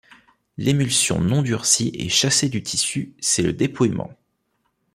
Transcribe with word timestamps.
L'émulsion 0.57 1.21
non 1.21 1.43
durcie 1.43 1.91
est 1.93 2.09
chassée 2.09 2.49
du 2.49 2.63
tissu, 2.63 3.13
c'est 3.21 3.43
le 3.43 3.53
dépouillement. 3.53 4.09